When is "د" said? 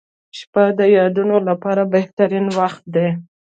0.79-0.81